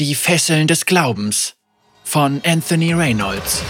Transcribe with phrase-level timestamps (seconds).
[0.00, 1.54] Die Fesseln des Glaubens
[2.02, 3.62] von Anthony Reynolds.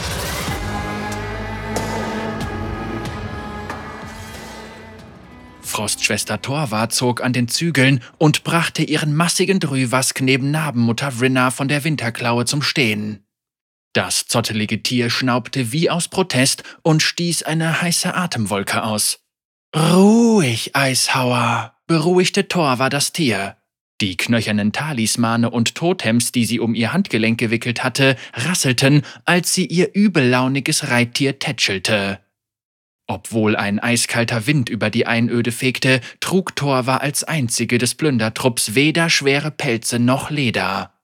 [5.61, 11.69] Frostschwester Torva zog an den Zügeln und brachte ihren massigen Drüwask neben Nabenmutter Vrinna von
[11.69, 13.27] der Winterklaue zum Stehen.
[13.93, 19.21] Das zottelige Tier schnaubte wie aus Protest und stieß eine heiße Atemwolke aus.
[19.77, 23.59] Ruhig, Eishauer, beruhigte Torva das Tier.
[24.01, 29.67] Die knöchernen Talismane und Totems, die sie um ihr Handgelenk gewickelt hatte, rasselten, als sie
[29.67, 32.19] ihr übellauniges Reittier tätschelte.
[33.07, 39.11] Obwohl ein eiskalter Wind über die Einöde fegte, trug Torva als einzige des Plündertrupps weder
[39.11, 40.95] schwere Pelze noch Leder.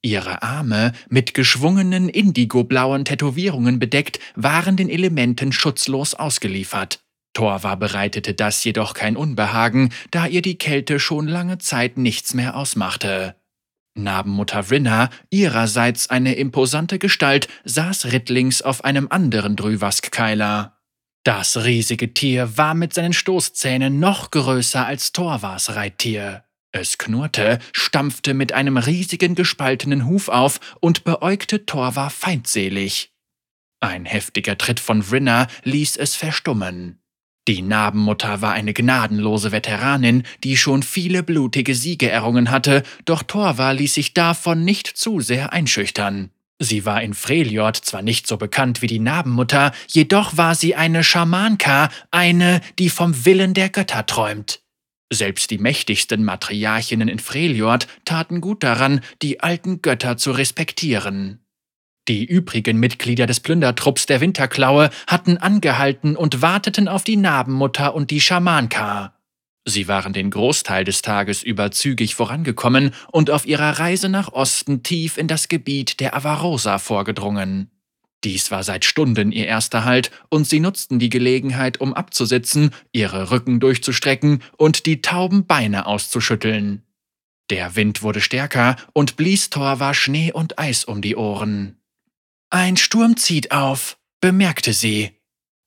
[0.00, 7.01] Ihre Arme, mit geschwungenen indigoblauen Tätowierungen bedeckt, waren den Elementen schutzlos ausgeliefert.
[7.32, 12.56] Torva bereitete das jedoch kein Unbehagen, da ihr die Kälte schon lange Zeit nichts mehr
[12.56, 13.36] ausmachte.
[13.94, 20.78] Nabenmutter Vrinna, ihrerseits eine imposante Gestalt, saß rittlings auf einem anderen Drüwask-Keiler.
[21.24, 26.44] Das riesige Tier war mit seinen Stoßzähnen noch größer als Torvas Reittier.
[26.72, 33.12] Es knurrte, stampfte mit einem riesigen gespaltenen Huf auf und beäugte Torva feindselig.
[33.80, 37.01] Ein heftiger Tritt von Vrinna ließ es verstummen.
[37.48, 43.72] Die Narbenmutter war eine gnadenlose Veteranin, die schon viele blutige Siege errungen hatte, doch Torva
[43.72, 46.30] ließ sich davon nicht zu sehr einschüchtern.
[46.60, 51.02] Sie war in Freljord zwar nicht so bekannt wie die Narbenmutter, jedoch war sie eine
[51.02, 54.60] Schamanka, eine, die vom Willen der Götter träumt.
[55.12, 61.41] Selbst die mächtigsten Matriarchinnen in Freljord taten gut daran, die alten Götter zu respektieren.
[62.08, 68.10] Die übrigen Mitglieder des Plündertrupps der Winterklaue hatten angehalten und warteten auf die Narbenmutter und
[68.10, 69.14] die Schamanka.
[69.64, 74.82] Sie waren den Großteil des Tages über zügig vorangekommen und auf ihrer Reise nach Osten
[74.82, 77.70] tief in das Gebiet der Avarosa vorgedrungen.
[78.24, 83.30] Dies war seit Stunden ihr erster Halt, und sie nutzten die Gelegenheit, um abzusitzen, ihre
[83.30, 86.82] Rücken durchzustrecken und die tauben Beine auszuschütteln.
[87.50, 91.81] Der Wind wurde stärker und blies Torva Schnee und Eis um die Ohren.
[92.54, 95.12] Ein Sturm zieht auf, bemerkte sie.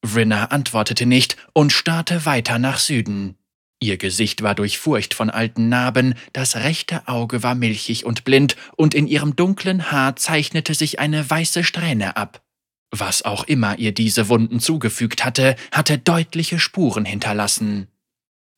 [0.06, 3.40] Vrinna antwortete nicht und starrte weiter nach Süden.
[3.80, 8.94] Ihr Gesicht war durchfurcht von alten Narben, das rechte Auge war milchig und blind, und
[8.94, 12.44] in ihrem dunklen Haar zeichnete sich eine weiße Strähne ab.
[12.92, 17.88] Was auch immer ihr diese Wunden zugefügt hatte, hatte deutliche Spuren hinterlassen.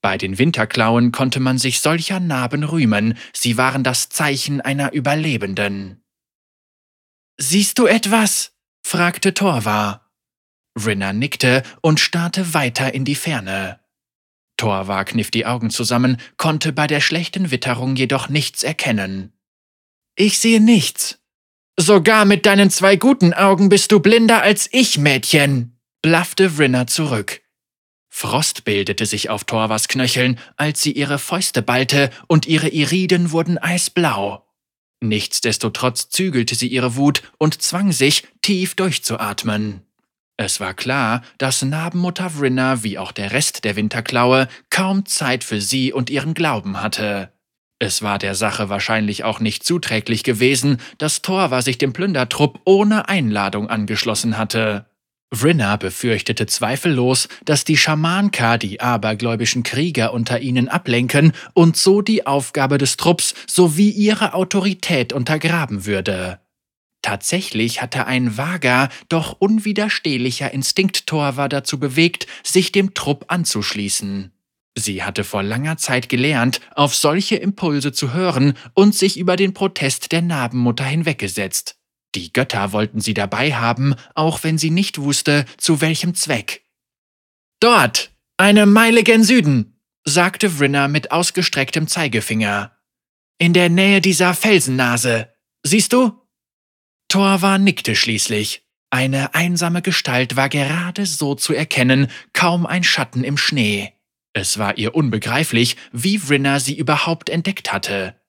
[0.01, 6.01] Bei den Winterklauen konnte man sich solcher Narben rühmen, sie waren das Zeichen einer Überlebenden.
[7.37, 8.53] Siehst du etwas?
[8.83, 10.11] fragte Torvar.
[10.75, 13.79] Rinna nickte und starrte weiter in die Ferne.
[14.57, 19.33] Torvar kniff die Augen zusammen, konnte bei der schlechten Witterung jedoch nichts erkennen.
[20.15, 21.19] Ich sehe nichts.
[21.79, 27.41] Sogar mit deinen zwei guten Augen bist du blinder als ich, Mädchen, blaffte Rinna zurück.
[28.09, 33.59] Frost bildete sich auf Torvas Knöcheln, als sie ihre Fäuste ballte, und ihre Iriden wurden
[33.59, 34.46] eisblau.
[35.01, 39.81] Nichtsdestotrotz zügelte sie ihre Wut und zwang sich, tief durchzuatmen.
[40.37, 45.61] Es war klar, dass Nabenmutter Vrinna wie auch der Rest der Winterklaue kaum Zeit für
[45.61, 47.31] sie und ihren Glauben hatte.
[47.79, 53.07] Es war der Sache wahrscheinlich auch nicht zuträglich gewesen, dass Torva sich dem Plündertrupp ohne
[53.07, 54.85] Einladung angeschlossen hatte.
[55.29, 62.25] Vrinna befürchtete zweifellos, dass die Schamanka die abergläubischen Krieger unter ihnen ablenken und so die
[62.25, 66.39] Aufgabe des Trupps sowie ihre Autorität untergraben würde.
[67.01, 74.31] Tatsächlich hatte ein vager, doch unwiderstehlicher Instinkt Torva dazu bewegt, sich dem Trupp anzuschließen.
[74.77, 79.53] Sie hatte vor langer Zeit gelernt, auf solche Impulse zu hören und sich über den
[79.53, 81.76] Protest der Narbenmutter hinweggesetzt.
[82.17, 86.65] Die Götter wollten sie dabei haben, auch wenn sie nicht wusste, zu welchem Zweck.
[87.59, 92.75] Dort, eine Meile gen Süden, sagte Vrinna mit ausgestrecktem Zeigefinger.
[93.37, 95.31] In der Nähe dieser Felsennase.
[95.61, 96.19] Siehst du?
[97.07, 98.63] Torva nickte schließlich.
[98.89, 103.93] Eine einsame Gestalt war gerade so zu erkennen, kaum ein Schatten im Schnee.
[104.33, 108.19] Es war ihr unbegreiflich, wie Vrinna sie überhaupt entdeckt hatte.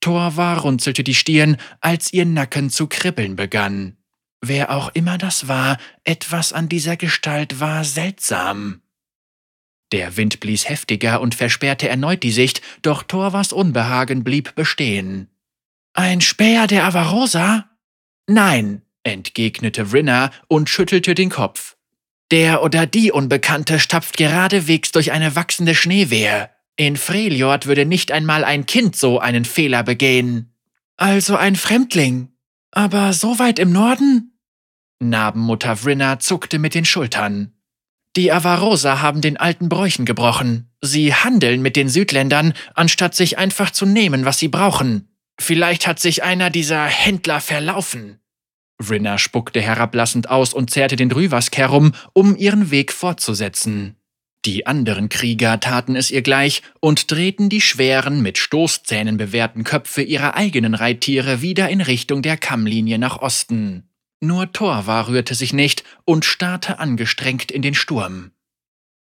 [0.00, 3.96] Torva runzelte die Stirn, als ihr Nacken zu kribbeln begann.
[4.40, 8.82] Wer auch immer das war, etwas an dieser Gestalt war seltsam.
[9.92, 15.28] Der Wind blies heftiger und versperrte erneut die Sicht, doch Torvas Unbehagen blieb bestehen.
[15.94, 17.70] Ein Späher der Avarosa?
[18.26, 21.76] Nein, entgegnete Rinna und schüttelte den Kopf.
[22.32, 26.50] Der oder die Unbekannte stapft geradewegs durch eine wachsende Schneewehe.
[26.76, 30.52] In Freljord würde nicht einmal ein Kind so einen Fehler begehen.
[30.96, 32.28] Also ein Fremdling.
[32.70, 34.38] Aber so weit im Norden?
[34.98, 37.52] Narbenmutter Vrinna zuckte mit den Schultern.
[38.16, 40.70] Die Avarosa haben den alten Bräuchen gebrochen.
[40.80, 45.08] Sie handeln mit den Südländern, anstatt sich einfach zu nehmen, was sie brauchen.
[45.38, 48.20] Vielleicht hat sich einer dieser Händler verlaufen.
[48.78, 53.96] Vrinna spuckte herablassend aus und zerrte den Drüwask herum, um ihren Weg fortzusetzen.
[54.46, 60.02] Die anderen Krieger taten es ihr gleich und drehten die schweren, mit Stoßzähnen bewehrten Köpfe
[60.02, 63.88] ihrer eigenen Reittiere wieder in Richtung der Kammlinie nach Osten.
[64.20, 68.30] Nur Torvar rührte sich nicht und starrte angestrengt in den Sturm.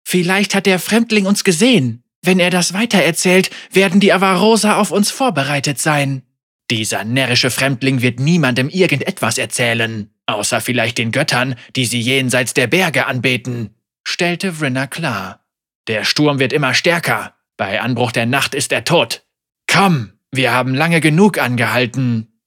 [0.05, 2.03] Vielleicht hat der Fremdling uns gesehen.
[2.21, 6.23] Wenn er das weitererzählt, werden die Avarosa auf uns vorbereitet sein.
[6.71, 12.67] Dieser närrische Fremdling wird niemandem irgendetwas erzählen, außer vielleicht den Göttern, die sie jenseits der
[12.67, 13.71] Berge anbeten,
[14.03, 15.45] stellte Vrinna klar.
[15.87, 17.35] Der Sturm wird immer stärker.
[17.57, 19.25] Bei Anbruch der Nacht ist er tot.
[19.67, 22.39] Komm, wir haben lange genug angehalten.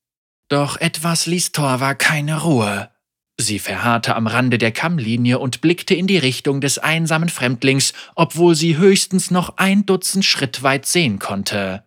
[0.48, 2.90] Doch etwas ließ Torva keine Ruhe.
[3.38, 8.54] Sie verharrte am Rande der Kammlinie und blickte in die Richtung des einsamen Fremdlings, obwohl
[8.54, 11.84] sie höchstens noch ein Dutzend Schritt weit sehen konnte.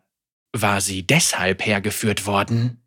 [0.54, 2.84] War sie deshalb hergeführt worden?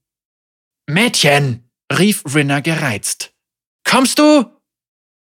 [0.88, 1.68] Mädchen!
[1.92, 3.34] rief Rinna gereizt.
[3.84, 4.44] Kommst du?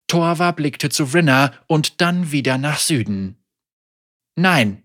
[0.07, 3.37] Torva blickte zu Rinna und dann wieder nach Süden.
[4.37, 4.83] Nein.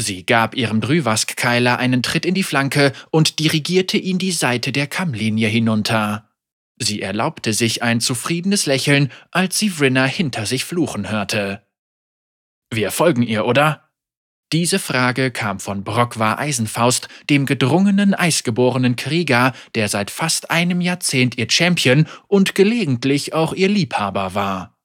[0.00, 4.86] Sie gab ihrem Drüwask-Keiler einen Tritt in die Flanke und dirigierte ihn die Seite der
[4.86, 6.30] Kammlinie hinunter.
[6.78, 11.66] Sie erlaubte sich ein zufriedenes Lächeln, als sie Vrinna hinter sich fluchen hörte.
[12.70, 13.87] Wir folgen ihr, oder?
[14.52, 21.36] Diese Frage kam von Brockwar Eisenfaust, dem gedrungenen, eisgeborenen Krieger, der seit fast einem Jahrzehnt
[21.36, 24.78] ihr Champion und gelegentlich auch ihr Liebhaber war.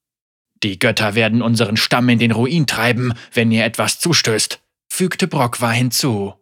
[0.64, 5.72] Die Götter werden unseren Stamm in den Ruin treiben, wenn ihr etwas zustößt, fügte Brockwar
[5.72, 6.34] hinzu.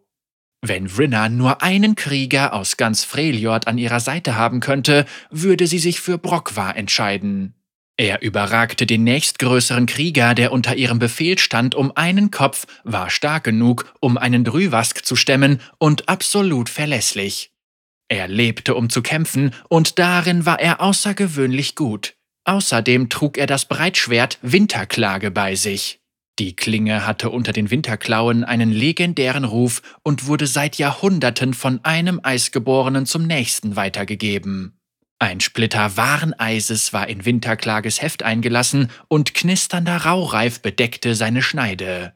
[0.60, 5.80] Wenn Rinna nur einen Krieger aus ganz Freljord an ihrer Seite haben könnte, würde sie
[5.80, 7.54] sich für Brockwar entscheiden.
[7.96, 13.44] Er überragte den nächstgrößeren Krieger, der unter ihrem Befehl stand, um einen Kopf, war stark
[13.44, 17.52] genug, um einen Drüwask zu stemmen und absolut verlässlich.
[18.08, 22.14] Er lebte, um zu kämpfen, und darin war er außergewöhnlich gut.
[22.44, 26.00] Außerdem trug er das Breitschwert Winterklage bei sich.
[26.38, 32.20] Die Klinge hatte unter den Winterklauen einen legendären Ruf und wurde seit Jahrhunderten von einem
[32.22, 34.78] Eisgeborenen zum nächsten weitergegeben.
[35.22, 42.14] Ein Splitter wahren Eises war in Winterklages Heft eingelassen und knisternder Raureif bedeckte seine Schneide.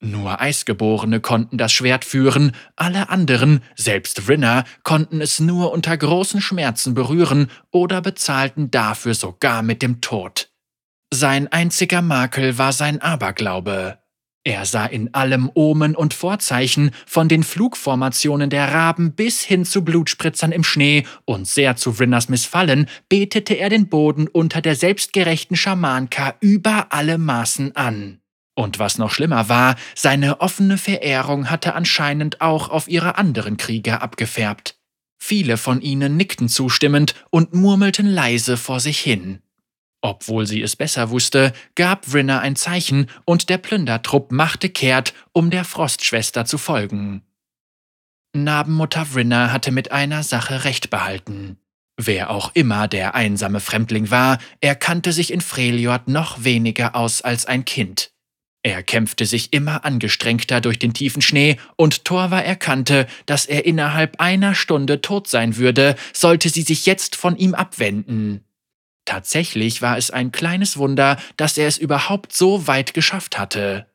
[0.00, 6.40] Nur Eisgeborene konnten das Schwert führen, alle anderen, selbst Rinner, konnten es nur unter großen
[6.40, 10.48] Schmerzen berühren oder bezahlten dafür sogar mit dem Tod.
[11.12, 13.98] Sein einziger Makel war sein Aberglaube.
[14.46, 19.82] Er sah in allem Omen und Vorzeichen, von den Flugformationen der Raben bis hin zu
[19.82, 25.56] Blutspritzern im Schnee, und sehr zu Vrinners Missfallen betete er den Boden unter der selbstgerechten
[25.56, 28.20] Schamanka über alle Maßen an.
[28.54, 34.00] Und was noch schlimmer war, seine offene Verehrung hatte anscheinend auch auf ihre anderen Krieger
[34.00, 34.78] abgefärbt.
[35.18, 39.40] Viele von ihnen nickten zustimmend und murmelten leise vor sich hin.
[40.06, 45.50] Obwohl sie es besser wusste, gab Vrinna ein Zeichen und der Plündertrupp machte kehrt, um
[45.50, 47.22] der Frostschwester zu folgen.
[48.32, 51.58] Narbenmutter Vrinna hatte mit einer Sache recht behalten.
[51.96, 57.20] Wer auch immer der einsame Fremdling war, er kannte sich in Freljord noch weniger aus
[57.20, 58.12] als ein Kind.
[58.62, 64.20] Er kämpfte sich immer angestrengter durch den tiefen Schnee, und Torva erkannte, dass er innerhalb
[64.20, 68.45] einer Stunde tot sein würde, sollte sie sich jetzt von ihm abwenden.
[69.06, 73.86] Tatsächlich war es ein kleines Wunder, dass er es überhaupt so weit geschafft hatte.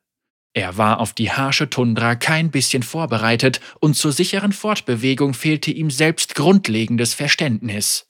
[0.53, 5.91] Er war auf die harsche Tundra kein bisschen vorbereitet und zur sicheren Fortbewegung fehlte ihm
[5.91, 8.07] selbst grundlegendes Verständnis.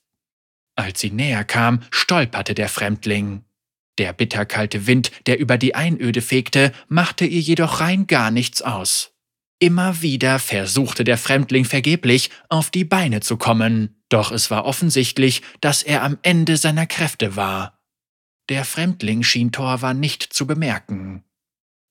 [0.76, 3.44] Als sie näher kam, stolperte der Fremdling.
[3.98, 9.12] Der bitterkalte Wind, der über die Einöde fegte, machte ihr jedoch rein gar nichts aus.
[9.60, 14.01] Immer wieder versuchte der Fremdling vergeblich, auf die Beine zu kommen.
[14.12, 17.80] Doch es war offensichtlich, dass er am Ende seiner Kräfte war.
[18.50, 21.24] Der Fremdling schien Torva nicht zu bemerken.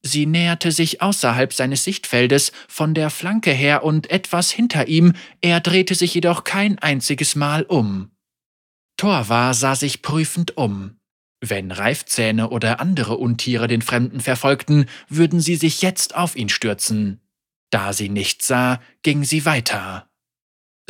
[0.03, 5.61] Sie näherte sich außerhalb seines Sichtfeldes von der Flanke her und etwas hinter ihm, er
[5.61, 8.11] drehte sich jedoch kein einziges Mal um.
[8.99, 10.99] Torva sah sich prüfend um.
[11.41, 17.23] Wenn Reifzähne oder andere Untiere den Fremden verfolgten, würden sie sich jetzt auf ihn stürzen.
[17.71, 20.10] Da sie nichts sah, ging sie weiter.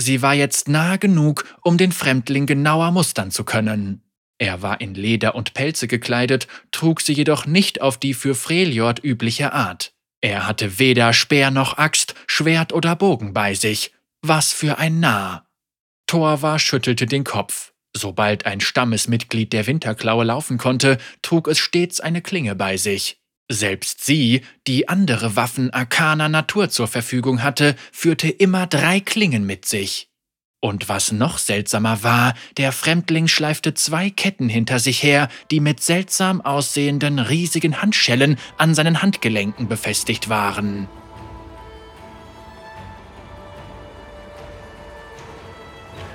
[0.01, 4.03] Sie war jetzt nahe genug, um den Fremdling genauer mustern zu können.
[4.39, 9.05] Er war in Leder und Pelze gekleidet, trug sie jedoch nicht auf die für Freljord
[9.05, 9.93] übliche Art.
[10.23, 13.93] Er hatte weder Speer noch Axt, Schwert oder Bogen bei sich.
[14.23, 15.47] Was für ein Narr!
[16.07, 17.75] Torva schüttelte den Kopf.
[17.95, 23.20] Sobald ein Stammesmitglied der Winterklaue laufen konnte, trug es stets eine Klinge bei sich.
[23.53, 29.65] Selbst sie, die andere Waffen arkaner Natur zur Verfügung hatte, führte immer drei Klingen mit
[29.65, 30.09] sich.
[30.61, 35.81] Und was noch seltsamer war, der Fremdling schleifte zwei Ketten hinter sich her, die mit
[35.81, 40.87] seltsam aussehenden riesigen Handschellen an seinen Handgelenken befestigt waren.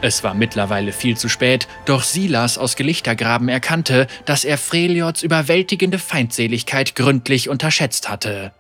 [0.06, 5.98] Es war mittlerweile viel zu spät, doch Silas aus Gelichtergraben erkannte, dass er Freliots überwältigende
[5.98, 8.54] Feindseligkeit gründlich unterschätzt hatte.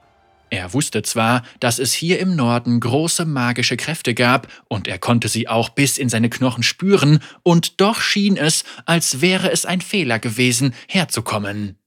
[0.49, 5.27] Er wusste zwar, dass es hier im Norden große magische Kräfte gab, und er konnte
[5.27, 9.81] sie auch bis in seine Knochen spüren, und doch schien es, als wäre es ein
[9.81, 11.77] Fehler gewesen, herzukommen.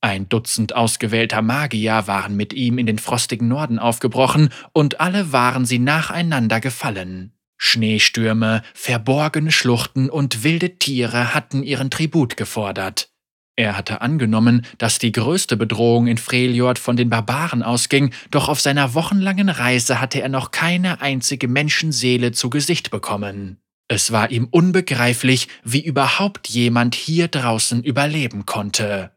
[0.00, 5.66] Ein Dutzend ausgewählter Magier waren mit ihm in den frostigen Norden aufgebrochen, und alle waren
[5.66, 7.34] sie nacheinander gefallen.
[7.58, 13.10] Schneestürme, verborgene Schluchten und wilde Tiere hatten ihren Tribut gefordert.
[13.56, 18.60] Er hatte angenommen, dass die größte Bedrohung in Freljord von den Barbaren ausging, doch auf
[18.60, 23.58] seiner wochenlangen Reise hatte er noch keine einzige Menschenseele zu Gesicht bekommen.
[23.88, 29.10] Es war ihm unbegreiflich, wie überhaupt jemand hier draußen überleben konnte.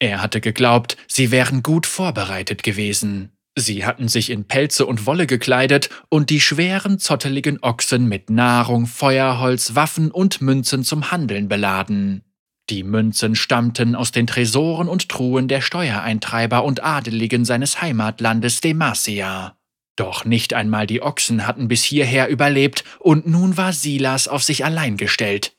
[0.00, 3.35] Er hatte geglaubt, sie wären gut vorbereitet gewesen.
[3.58, 8.86] Sie hatten sich in Pelze und Wolle gekleidet und die schweren, zotteligen Ochsen mit Nahrung,
[8.86, 12.22] Feuerholz, Waffen und Münzen zum Handeln beladen.
[12.68, 19.56] Die Münzen stammten aus den Tresoren und Truhen der Steuereintreiber und Adeligen seines Heimatlandes Demacia.
[19.96, 24.66] Doch nicht einmal die Ochsen hatten bis hierher überlebt, und nun war Silas auf sich
[24.66, 25.55] allein gestellt.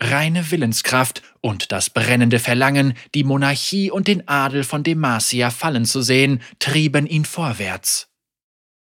[0.00, 6.02] Reine Willenskraft und das brennende Verlangen, die Monarchie und den Adel von Demacia fallen zu
[6.02, 8.08] sehen, trieben ihn vorwärts.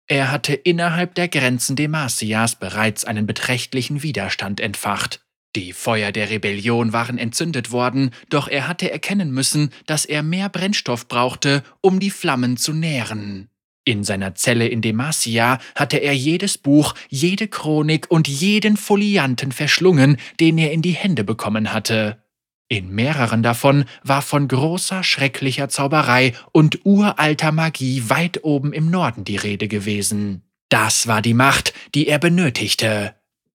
[0.07, 5.21] Er hatte innerhalb der Grenzen Demacias bereits einen beträchtlichen Widerstand entfacht.
[5.57, 10.49] Die Feuer der Rebellion waren entzündet worden, doch er hatte erkennen müssen, dass er mehr
[10.49, 13.49] Brennstoff brauchte, um die Flammen zu nähren.
[13.89, 20.19] In seiner Zelle in Demacia hatte er jedes Buch, jede Chronik und jeden Folianten verschlungen,
[20.41, 22.23] den er in die Hände bekommen hatte.
[22.69, 29.25] In mehreren davon war von großer, schrecklicher Zauberei und uralter Magie weit oben im Norden
[29.25, 30.43] die Rede gewesen.
[30.69, 33.15] Das war die Macht, die er benötigte.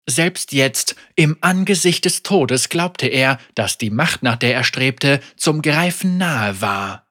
[0.06, 5.18] Selbst jetzt, im Angesicht des Todes, glaubte er, dass die Macht, nach der er strebte,
[5.36, 7.09] zum Greifen nahe war.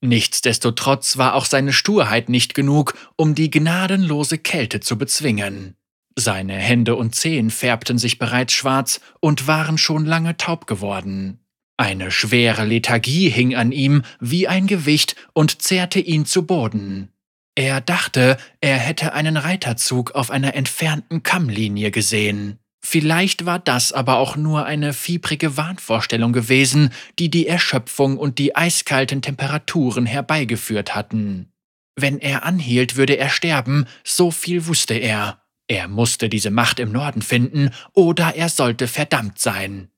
[0.00, 5.76] Nichtsdestotrotz war auch seine Sturheit nicht genug, um die gnadenlose Kälte zu bezwingen.
[6.14, 11.40] Seine Hände und Zehen färbten sich bereits schwarz und waren schon lange taub geworden.
[11.76, 17.12] Eine schwere Lethargie hing an ihm wie ein Gewicht und zehrte ihn zu Boden.
[17.54, 22.58] Er dachte, er hätte einen Reiterzug auf einer entfernten Kammlinie gesehen.
[22.90, 28.56] Vielleicht war das aber auch nur eine fiebrige Wahnvorstellung gewesen, die die Erschöpfung und die
[28.56, 31.52] eiskalten Temperaturen herbeigeführt hatten.
[31.96, 35.42] Wenn er anhielt, würde er sterben, so viel wusste er.
[35.66, 39.90] Er musste diese Macht im Norden finden, oder er sollte verdammt sein.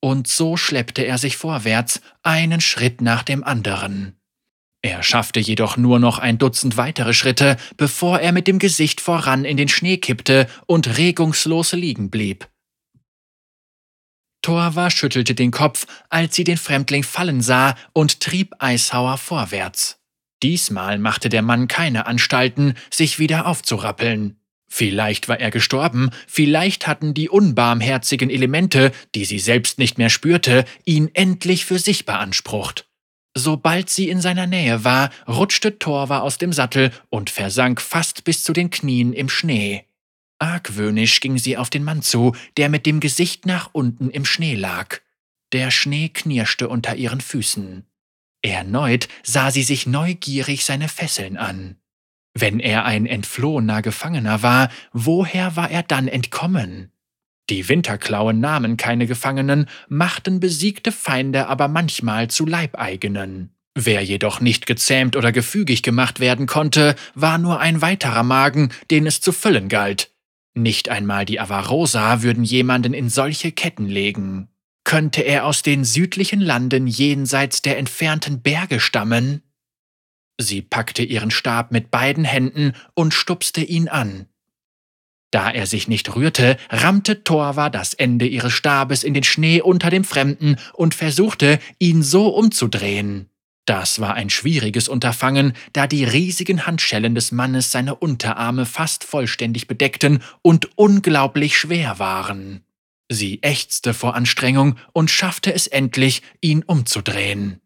[0.00, 4.17] Und so schleppte er sich vorwärts, einen Schritt nach dem anderen.
[4.82, 9.44] Er schaffte jedoch nur noch ein Dutzend weitere Schritte, bevor er mit dem Gesicht voran
[9.44, 12.48] in den Schnee kippte und regungslos liegen blieb.
[14.42, 20.00] Torva schüttelte den Kopf, als sie den Fremdling fallen sah und trieb Eishauer vorwärts.
[20.42, 24.38] Diesmal machte der Mann keine Anstalten, sich wieder aufzurappeln.
[24.70, 30.64] Vielleicht war er gestorben, vielleicht hatten die unbarmherzigen Elemente, die sie selbst nicht mehr spürte,
[30.84, 32.87] ihn endlich für sich beansprucht.
[33.34, 38.42] Sobald sie in seiner Nähe war, rutschte Torva aus dem Sattel und versank fast bis
[38.42, 39.84] zu den Knien im Schnee.
[40.38, 44.54] Argwöhnisch ging sie auf den Mann zu, der mit dem Gesicht nach unten im Schnee
[44.54, 45.00] lag.
[45.52, 47.84] Der Schnee knirschte unter ihren Füßen.
[48.42, 51.76] Erneut sah sie sich neugierig seine Fesseln an.
[52.34, 56.92] Wenn er ein entflohener Gefangener war, woher war er dann entkommen?
[57.50, 63.50] Die Winterklauen nahmen keine Gefangenen, machten besiegte Feinde aber manchmal zu Leibeigenen.
[63.74, 69.06] Wer jedoch nicht gezähmt oder gefügig gemacht werden konnte, war nur ein weiterer Magen, den
[69.06, 70.12] es zu füllen galt.
[70.54, 74.48] Nicht einmal die Avarosa würden jemanden in solche Ketten legen.
[74.84, 79.42] Könnte er aus den südlichen Landen jenseits der entfernten Berge stammen?
[80.40, 84.26] Sie packte ihren Stab mit beiden Händen und stupste ihn an.
[85.30, 89.90] Da er sich nicht rührte, rammte Torva das Ende ihres Stabes in den Schnee unter
[89.90, 93.28] dem Fremden und versuchte, ihn so umzudrehen.
[93.66, 99.68] Das war ein schwieriges Unterfangen, da die riesigen Handschellen des Mannes seine Unterarme fast vollständig
[99.68, 102.64] bedeckten und unglaublich schwer waren.
[103.10, 107.60] Sie ächzte vor Anstrengung und schaffte es endlich, ihn umzudrehen.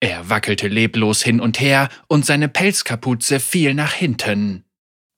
[0.00, 4.65] Er wackelte leblos hin und her und seine Pelzkapuze fiel nach hinten.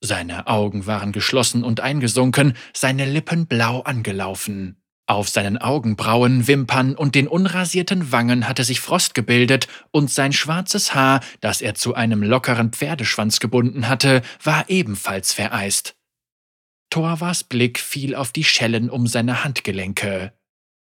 [0.00, 4.76] Seine Augen waren geschlossen und eingesunken, seine Lippen blau angelaufen.
[5.06, 10.94] Auf seinen Augenbrauen, Wimpern und den unrasierten Wangen hatte sich Frost gebildet, und sein schwarzes
[10.94, 15.96] Haar, das er zu einem lockeren Pferdeschwanz gebunden hatte, war ebenfalls vereist.
[16.90, 20.32] Torvas Blick fiel auf die Schellen um seine Handgelenke.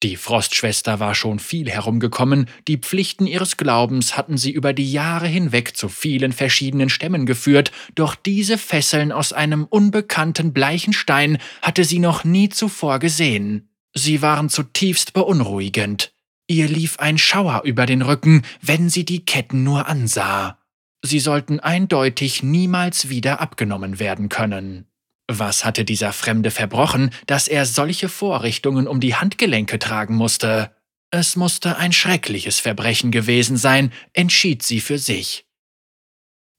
[0.04, 5.28] Die Frostschwester war schon viel herumgekommen, die Pflichten ihres Glaubens hatten sie über die Jahre
[5.28, 11.84] hinweg zu vielen verschiedenen Stämmen geführt, doch diese Fesseln aus einem unbekannten bleichen Stein hatte
[11.84, 13.70] sie noch nie zuvor gesehen.
[13.96, 16.14] Sie waren zutiefst beunruhigend.
[16.46, 20.60] Ihr lief ein Schauer über den Rücken, wenn sie die Ketten nur ansah.
[21.04, 24.86] Sie sollten eindeutig niemals wieder abgenommen werden können.
[25.28, 30.72] Was hatte dieser Fremde verbrochen, dass er solche Vorrichtungen um die Handgelenke tragen musste?
[31.12, 35.46] Es musste ein schreckliches Verbrechen gewesen sein, entschied sie für sich.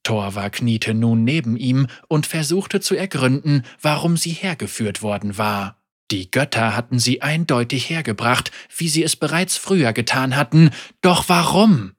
[0.02, 5.82] Torva kniete nun neben ihm und versuchte zu ergründen, warum sie hergeführt worden war.
[6.10, 10.70] Die Götter hatten sie eindeutig hergebracht, wie sie es bereits früher getan hatten,
[11.02, 11.94] doch warum?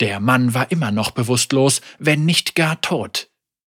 [0.00, 3.27] Der Mann war immer noch bewusstlos, wenn nicht gar tot.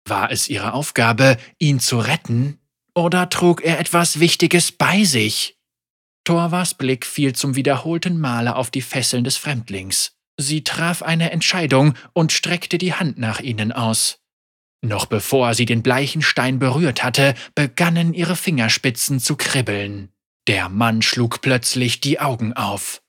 [0.09, 2.59] War es ihre Aufgabe, ihn zu retten?
[2.95, 5.57] Oder trug er etwas Wichtiges bei sich?
[6.23, 10.17] Torvas Blick fiel zum wiederholten Male auf die Fesseln des Fremdlings.
[10.37, 14.19] Sie traf eine Entscheidung und streckte die Hand nach ihnen aus.
[14.81, 20.11] Noch bevor sie den bleichen Stein berührt hatte, begannen ihre Fingerspitzen zu kribbeln.
[20.47, 23.01] Der Mann schlug plötzlich die Augen auf.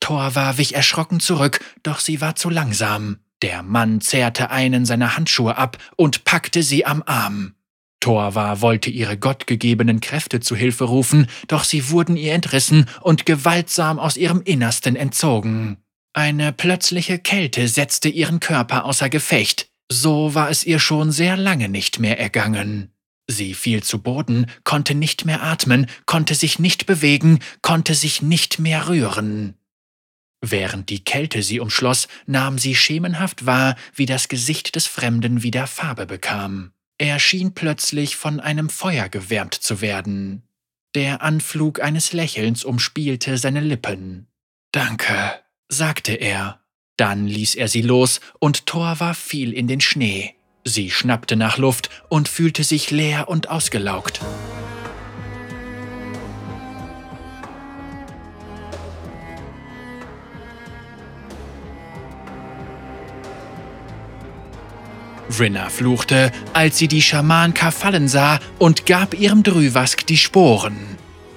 [0.00, 3.23] Torva wich erschrocken zurück, doch sie war zu langsam.
[3.44, 7.52] Der Mann zerrte einen seiner Handschuhe ab und packte sie am Arm.
[8.00, 13.98] Torva wollte ihre gottgegebenen Kräfte zu Hilfe rufen, doch sie wurden ihr entrissen und gewaltsam
[13.98, 15.76] aus ihrem Innersten entzogen.
[16.14, 19.68] Eine plötzliche Kälte setzte ihren Körper außer Gefecht.
[19.92, 22.94] So war es ihr schon sehr lange nicht mehr ergangen.
[23.26, 28.58] Sie fiel zu Boden, konnte nicht mehr atmen, konnte sich nicht bewegen, konnte sich nicht
[28.58, 29.58] mehr rühren.
[30.46, 35.66] Während die Kälte sie umschloss, nahm sie schemenhaft wahr, wie das Gesicht des Fremden wieder
[35.66, 36.72] Farbe bekam.
[36.98, 40.42] Er schien plötzlich von einem Feuer gewärmt zu werden.
[40.94, 44.26] Der Anflug eines Lächelns umspielte seine Lippen.
[44.70, 45.14] Danke,
[45.68, 46.60] sagte er.
[46.98, 50.34] Dann ließ er sie los und Torva fiel in den Schnee.
[50.64, 54.20] Sie schnappte nach Luft und fühlte sich leer und ausgelaugt.
[65.38, 70.76] Rinna fluchte, als sie die Schamanka fallen sah und gab ihrem Drüwask die Sporen.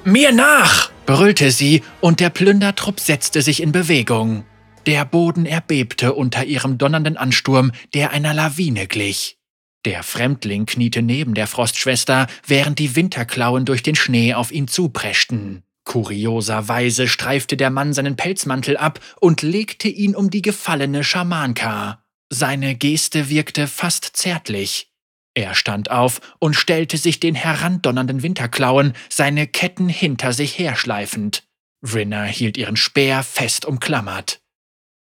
[0.04, 0.92] Mir nach!
[1.06, 4.46] brüllte sie und der Plündertrupp setzte sich in Bewegung.
[4.86, 9.38] Der Boden erbebte unter ihrem donnernden Ansturm, der einer Lawine glich.
[9.86, 15.64] Der Fremdling kniete neben der Frostschwester, während die Winterklauen durch den Schnee auf ihn zupreschten.
[15.86, 22.04] Kurioserweise streifte der Mann seinen Pelzmantel ab und legte ihn um die gefallene Schamanka.
[22.30, 24.92] Seine Geste wirkte fast zärtlich.
[25.34, 31.44] Er stand auf und stellte sich den herandonnernden Winterklauen, seine Ketten hinter sich herschleifend.
[31.84, 34.42] Rinner hielt ihren Speer fest umklammert.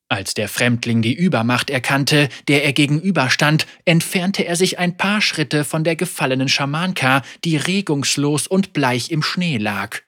[0.08, 5.64] Als der Fremdling die Übermacht erkannte, der er gegenüberstand, entfernte er sich ein paar Schritte
[5.64, 10.00] von der gefallenen Schamanka, die regungslos und bleich im Schnee lag.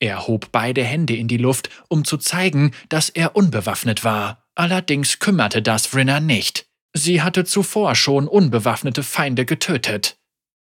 [0.00, 4.43] Er hob beide Hände in die Luft, um zu zeigen, dass er unbewaffnet war.
[4.54, 6.66] Allerdings kümmerte das Rinner nicht.
[6.92, 10.16] Sie hatte zuvor schon unbewaffnete Feinde getötet.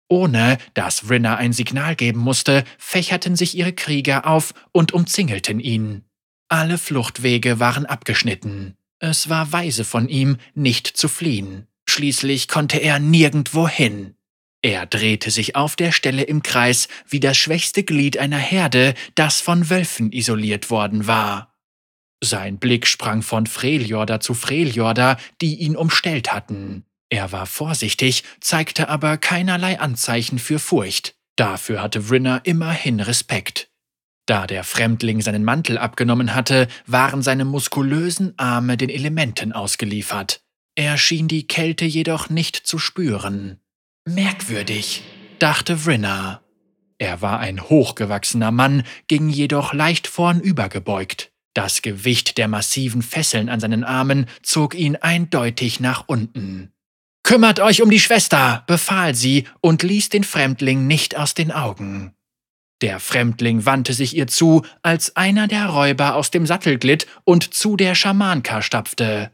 [0.08, 6.06] Ohne dass Rinner ein Signal geben musste, fächerten sich ihre Krieger auf und umzingelten ihn.
[6.48, 8.76] Alle Fluchtwege waren abgeschnitten.
[9.00, 11.68] Es war weise von ihm, nicht zu fliehen.
[11.88, 14.16] Schließlich konnte er nirgendwo hin.
[14.62, 19.42] Er drehte sich auf der Stelle im Kreis wie das schwächste Glied einer Herde, das
[19.42, 21.55] von Wölfen isoliert worden war.
[22.26, 26.84] Sein Blick sprang von Freljorda zu Freljorda, die ihn umstellt hatten.
[27.10, 31.16] Er war vorsichtig, zeigte aber keinerlei Anzeichen für Furcht.
[31.36, 33.70] Dafür hatte Vrinner immerhin Respekt.
[34.26, 40.42] Da der Fremdling seinen Mantel abgenommen hatte, waren seine muskulösen Arme den Elementen ausgeliefert.
[40.74, 43.60] Er schien die Kälte jedoch nicht zu spüren.
[44.06, 45.04] Merkwürdig,
[45.38, 46.42] dachte Vrinna.
[46.98, 51.32] Er war ein hochgewachsener Mann, ging jedoch leicht vornübergebeugt.
[51.56, 56.74] Das Gewicht der massiven Fesseln an seinen Armen zog ihn eindeutig nach unten.
[57.24, 62.14] Kümmert euch um die Schwester, befahl sie und ließ den Fremdling nicht aus den Augen.
[62.82, 67.54] Der Fremdling wandte sich ihr zu, als einer der Räuber aus dem Sattel glitt und
[67.54, 69.32] zu der Schamanka stapfte.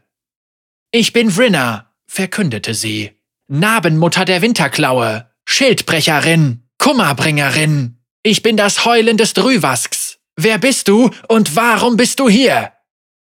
[0.92, 3.10] Ich bin Vrinna, verkündete sie.
[3.48, 7.98] Narbenmutter der Winterklaue, Schildbrecherin, Kummerbringerin.
[8.22, 10.01] Ich bin das Heulen des Drüwasks.
[10.36, 12.72] Wer bist du und warum bist du hier?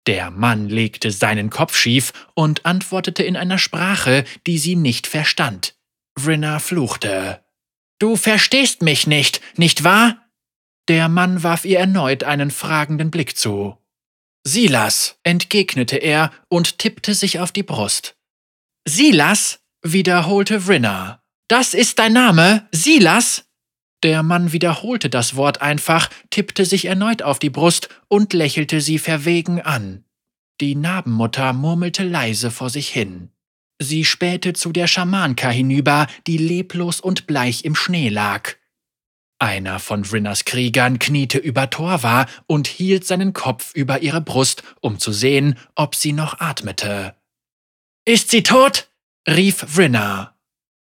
[0.08, 5.76] Der Mann legte seinen Kopf schief und antwortete in einer Sprache, die sie nicht verstand.
[6.18, 7.44] Vrinna fluchte.
[8.00, 10.30] Du verstehst mich nicht, nicht wahr?
[10.88, 13.78] Der Mann warf ihr erneut einen fragenden Blick zu.
[14.44, 18.16] Silas, entgegnete er und tippte sich auf die Brust.
[18.88, 19.60] Silas?
[19.82, 21.24] wiederholte Vrinna.
[21.48, 23.49] Das ist dein Name, Silas?
[24.04, 28.98] Der Mann wiederholte das Wort einfach, tippte sich erneut auf die Brust und lächelte sie
[28.98, 30.06] verwegen an.
[30.62, 33.30] Die Narbenmutter murmelte leise vor sich hin.
[33.82, 38.56] Sie spähte zu der Schamanka hinüber, die leblos und bleich im Schnee lag.
[39.42, 45.00] Einer von Vrinnas Kriegern kniete über Torva und hielt seinen Kopf über ihre Brust, um
[45.00, 47.16] zu sehen, ob sie noch atmete.
[48.06, 48.90] Ist sie tot?
[49.30, 50.38] rief Vrinna.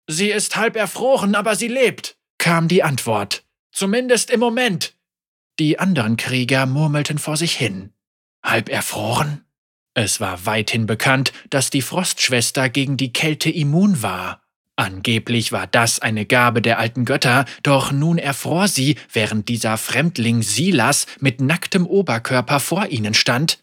[0.08, 2.17] Sie ist halb erfroren, aber sie lebt,
[2.48, 3.44] kam die Antwort.
[3.74, 4.94] Zumindest im Moment.
[5.60, 7.92] Die anderen Krieger murmelten vor sich hin.
[8.42, 9.44] Halb erfroren?
[9.94, 14.44] Es war weithin bekannt, dass die Frostschwester gegen die Kälte immun war.
[14.78, 20.42] Angeblich war das eine Gabe der alten Götter, doch nun erfror sie, während dieser Fremdling
[20.42, 23.62] Silas mit nacktem Oberkörper vor ihnen stand.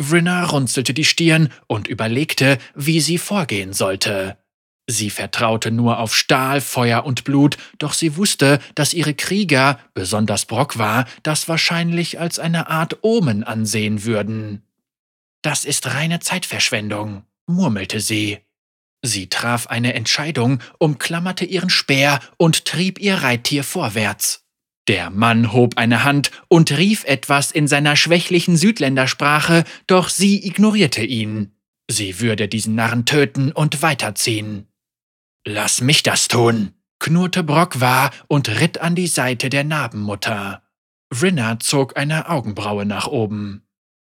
[0.00, 4.38] Vrinna runzelte die Stirn und überlegte, wie sie vorgehen sollte.
[4.90, 10.46] Sie vertraute nur auf Stahl, Feuer und Blut, doch sie wusste, dass ihre Krieger, besonders
[10.46, 14.62] Brock war, das wahrscheinlich als eine Art Omen ansehen würden.
[15.42, 18.38] Das ist reine Zeitverschwendung, murmelte sie.
[19.02, 24.46] Sie traf eine Entscheidung, umklammerte ihren Speer und trieb ihr Reittier vorwärts.
[24.88, 31.04] Der Mann hob eine Hand und rief etwas in seiner schwächlichen Südländersprache, doch sie ignorierte
[31.04, 31.52] ihn.
[31.90, 34.66] Sie würde diesen Narren töten und weiterziehen.
[35.46, 37.76] Lass mich das tun, knurrte Brock
[38.26, 40.62] und ritt an die Seite der Narbenmutter.
[41.10, 43.64] Vrinna zog eine Augenbraue nach oben.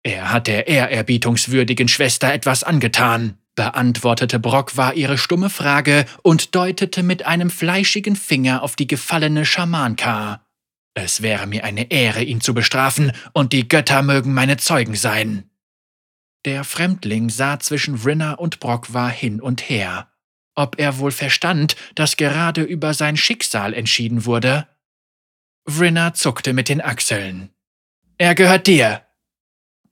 [0.04, 7.04] Er hat der ehrerbietungswürdigen Schwester etwas angetan, beantwortete Brock war ihre stumme Frage und deutete
[7.04, 10.46] mit einem fleischigen Finger auf die gefallene Schamanka.
[10.94, 15.50] Es wäre mir eine Ehre, ihn zu bestrafen, und die Götter mögen meine Zeugen sein.
[16.46, 20.10] Der Fremdling sah zwischen Vrinna und Brock hin und her.
[20.56, 24.68] Ob er wohl verstand, dass gerade über sein Schicksal entschieden wurde?
[25.66, 27.50] Vrinna zuckte mit den Achseln.
[28.18, 29.04] Er gehört dir,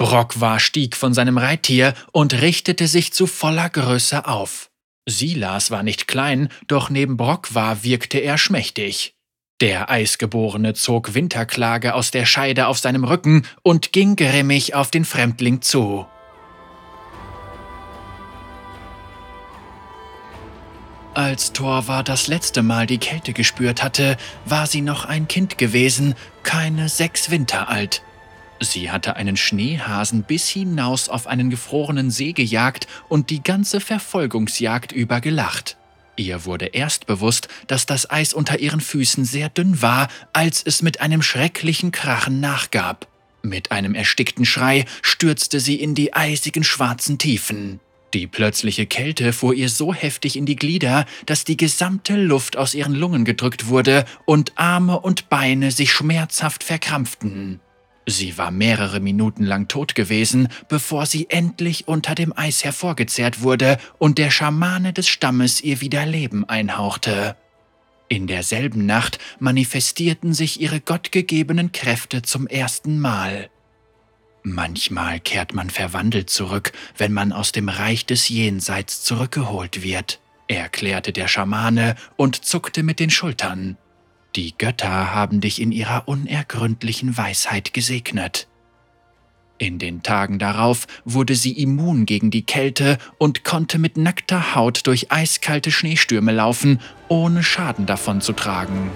[0.02, 4.72] Brockwar stieg von seinem Reittier und richtete sich zu voller Größe auf.
[5.08, 9.14] Silas war nicht klein, doch neben Brockwar wirkte er schmächtig.
[9.62, 15.06] Der Eisgeborene zog Winterklage aus der Scheide auf seinem Rücken und ging grimmig auf den
[15.06, 16.08] Fremdling zu.
[21.14, 26.16] Als Thorvar das letzte Mal die Kälte gespürt hatte, war sie noch ein Kind gewesen,
[26.44, 28.02] keine sechs Winter alt.
[28.62, 34.94] Sie hatte einen Schneehasen bis hinaus auf einen gefrorenen See gejagt und die ganze Verfolgungsjagd
[34.94, 35.76] über gelacht.
[36.16, 40.82] Ihr wurde erst bewusst, dass das Eis unter ihren Füßen sehr dünn war, als es
[40.82, 43.08] mit einem schrecklichen Krachen nachgab.
[43.42, 47.80] Mit einem erstickten Schrei stürzte sie in die eisigen schwarzen Tiefen.
[48.14, 52.74] Die plötzliche Kälte fuhr ihr so heftig in die Glieder, dass die gesamte Luft aus
[52.74, 57.62] ihren Lungen gedrückt wurde und Arme und Beine sich schmerzhaft verkrampften.
[58.06, 63.78] Sie war mehrere Minuten lang tot gewesen, bevor sie endlich unter dem Eis hervorgezerrt wurde
[64.00, 67.38] und der Schamane des Stammes ihr wieder Leben einhauchte.
[68.10, 73.50] In derselben Nacht manifestierten sich ihre gottgegebenen Kräfte zum ersten Mal.
[74.44, 81.14] Manchmal kehrt man verwandelt zurück, wenn man aus dem Reich des Jenseits zurückgeholt wird, erklärte
[81.14, 83.78] der Schamane und zuckte mit den Schultern.
[84.36, 88.48] Die Götter haben dich in ihrer unergründlichen Weisheit gesegnet.
[89.58, 94.88] In den Tagen darauf wurde sie immun gegen die Kälte und konnte mit nackter Haut
[94.88, 98.90] durch eiskalte Schneestürme laufen, ohne Schaden davon zu tragen.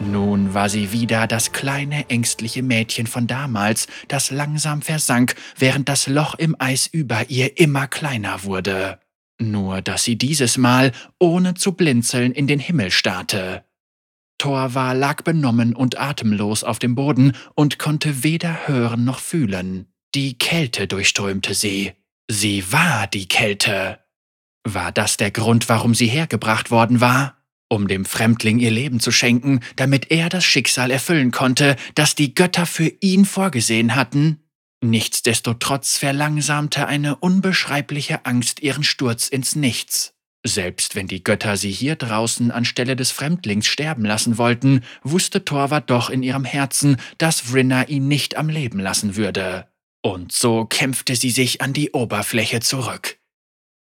[0.00, 6.06] Nun war sie wieder das kleine ängstliche Mädchen von damals, das langsam versank, während das
[6.06, 8.98] Loch im Eis über ihr immer kleiner wurde.
[9.38, 13.64] Nur dass sie dieses Mal ohne zu blinzeln in den Himmel starrte.
[14.38, 19.86] Torvar lag benommen und atemlos auf dem Boden und konnte weder hören noch fühlen.
[20.14, 21.92] Die Kälte durchströmte sie.
[22.26, 23.98] Sie war die Kälte.
[24.64, 27.39] War das der Grund, warum sie hergebracht worden war?
[27.72, 32.34] Um dem Fremdling ihr Leben zu schenken, damit er das Schicksal erfüllen konnte, das die
[32.34, 34.40] Götter für ihn vorgesehen hatten?
[34.82, 40.14] Nichtsdestotrotz verlangsamte eine unbeschreibliche Angst ihren Sturz ins Nichts.
[40.44, 45.80] Selbst wenn die Götter sie hier draußen anstelle des Fremdlings sterben lassen wollten, wusste Torva
[45.80, 49.68] doch in ihrem Herzen, dass Vrinna ihn nicht am Leben lassen würde.
[50.02, 53.19] Und so kämpfte sie sich an die Oberfläche zurück.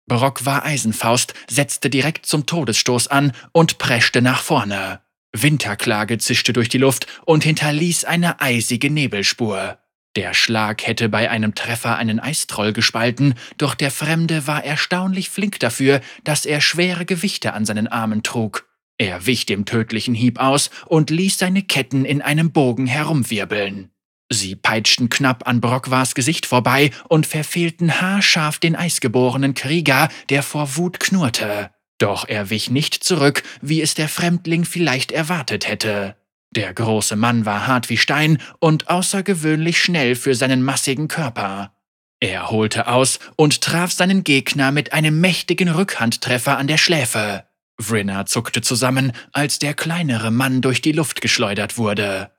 [0.07, 5.01] Brock war Eisenfaust, setzte direkt zum Todesstoß an und preschte nach vorne.
[5.33, 9.79] Winterklage zischte durch die Luft und hinterließ eine eisige Nebelspur.
[10.15, 15.59] Der Schlag hätte bei einem Treffer einen Eistroll gespalten, doch der Fremde war erstaunlich flink
[15.59, 18.65] dafür, dass er schwere Gewichte an seinen Armen trug.
[18.97, 23.91] Er wich dem tödlichen Hieb aus und ließ seine Ketten in einem Bogen herumwirbeln.
[24.29, 30.75] Sie peitschten knapp an Brockwars Gesicht vorbei und verfehlten haarscharf den eisgeborenen Krieger, der vor
[30.77, 31.69] Wut knurrte.
[31.99, 36.15] Doch er wich nicht zurück, wie es der Fremdling vielleicht erwartet hätte.
[36.51, 41.73] Der große Mann war hart wie Stein und außergewöhnlich schnell für seinen massigen Körper.
[42.19, 47.43] Er holte aus und traf seinen Gegner mit einem mächtigen Rückhandtreffer an der Schläfe.
[47.77, 52.31] Vrinna zuckte zusammen, als der kleinere Mann durch die Luft geschleudert wurde.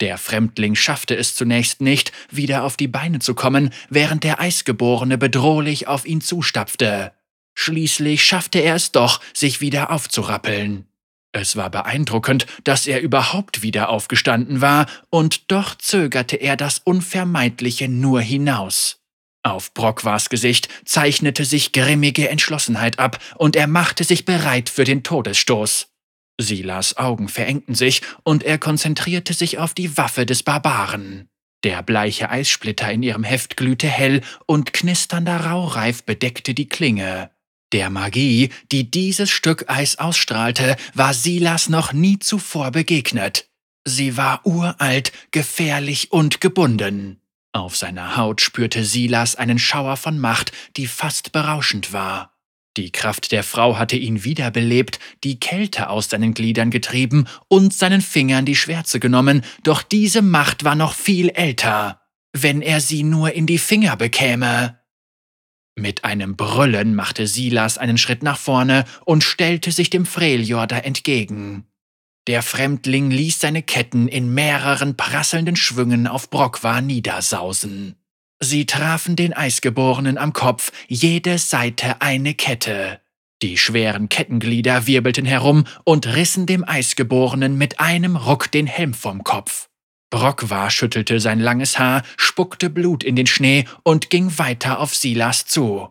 [0.00, 5.18] Der Fremdling schaffte es zunächst nicht, wieder auf die Beine zu kommen, während der Eisgeborene
[5.18, 7.12] bedrohlich auf ihn zustapfte.
[7.54, 10.86] Schließlich schaffte er es doch, sich wieder aufzurappeln.
[11.32, 17.88] Es war beeindruckend, dass er überhaupt wieder aufgestanden war, und doch zögerte er das Unvermeidliche
[17.88, 19.00] nur hinaus.
[19.42, 25.02] Auf Brockwars Gesicht zeichnete sich grimmige Entschlossenheit ab, und er machte sich bereit für den
[25.02, 25.88] Todesstoß.
[26.40, 31.28] Silas Augen verengten sich, und er konzentrierte sich auf die Waffe des Barbaren.
[31.62, 37.30] Der bleiche Eissplitter in ihrem Heft glühte hell, und knisternder Raureif bedeckte die Klinge.
[37.72, 43.48] Der Magie, die dieses Stück Eis ausstrahlte, war Silas noch nie zuvor begegnet.
[43.84, 47.20] Sie war uralt, gefährlich und gebunden.
[47.52, 52.29] Auf seiner Haut spürte Silas einen Schauer von Macht, die fast berauschend war.
[52.76, 58.00] Die Kraft der Frau hatte ihn wiederbelebt, die Kälte aus seinen Gliedern getrieben und seinen
[58.00, 62.00] Fingern die Schwärze genommen, doch diese Macht war noch viel älter.
[62.32, 64.78] Wenn er sie nur in die Finger bekäme.
[65.74, 71.66] Mit einem Brüllen machte Silas einen Schritt nach vorne und stellte sich dem Freljorder entgegen.
[72.26, 77.96] Der Fremdling ließ seine Ketten in mehreren prasselnden Schwüngen auf Brockwar niedersausen.
[78.42, 83.00] Sie trafen den Eisgeborenen am Kopf, jede Seite eine Kette.
[83.42, 89.24] Die schweren Kettenglieder wirbelten herum und rissen dem Eisgeborenen mit einem Ruck den Helm vom
[89.24, 89.68] Kopf.
[90.08, 95.44] Brockwar schüttelte sein langes Haar, spuckte Blut in den Schnee und ging weiter auf Silas
[95.44, 95.90] zu.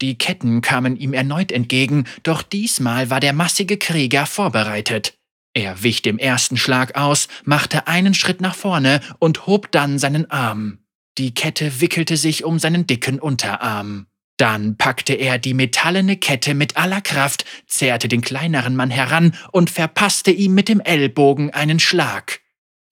[0.00, 5.18] Die Ketten kamen ihm erneut entgegen, doch diesmal war der massige Krieger vorbereitet.
[5.54, 10.30] Er wich dem ersten Schlag aus, machte einen Schritt nach vorne und hob dann seinen
[10.30, 10.78] Arm.
[11.20, 14.06] Die Kette wickelte sich um seinen dicken Unterarm.
[14.38, 19.68] Dann packte er die metallene Kette mit aller Kraft, zerrte den kleineren Mann heran und
[19.68, 22.40] verpasste ihm mit dem Ellbogen einen Schlag.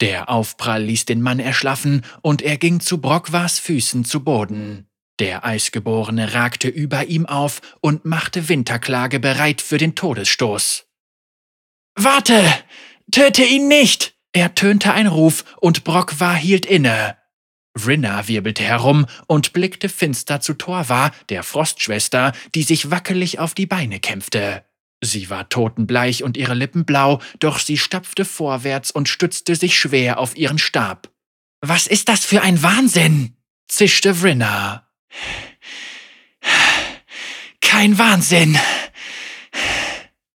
[0.03, 4.91] Der Aufprall ließ den Mann erschlaffen und er ging zu Brockwars Füßen zu Boden.
[5.21, 10.85] Der Eisgeborene ragte über ihm auf und machte Winterklage bereit für den Todesstoß.
[11.95, 12.45] Warte!
[13.11, 14.13] Töte ihn nicht!
[14.33, 17.18] ertönte ein Ruf und Brockwar hielt inne.
[17.79, 23.67] Vrinna wirbelte herum und blickte finster zu Torva, der Frostschwester, die sich wackelig auf die
[23.67, 24.65] Beine kämpfte.
[25.01, 30.19] Sie war totenbleich und ihre Lippen blau, doch sie stapfte vorwärts und stützte sich schwer
[30.19, 31.11] auf ihren Stab.
[31.61, 33.37] Was ist das für ein Wahnsinn?
[33.69, 34.89] zischte Vrinna.
[37.61, 38.59] Kein Wahnsinn,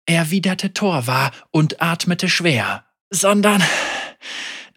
[0.05, 3.63] erwiderte Torva und atmete schwer, sondern,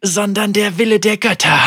[0.03, 1.59] sondern der Wille der Götter.